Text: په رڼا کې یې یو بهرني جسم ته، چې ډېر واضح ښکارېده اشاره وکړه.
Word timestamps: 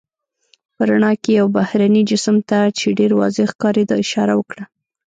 په 0.75 0.81
رڼا 0.89 1.11
کې 1.23 1.31
یې 1.33 1.37
یو 1.39 1.47
بهرني 1.57 2.01
جسم 2.11 2.35
ته، 2.49 2.59
چې 2.77 2.95
ډېر 2.99 3.11
واضح 3.19 3.45
ښکارېده 3.53 3.95
اشاره 4.03 4.33
وکړه. 4.37 4.63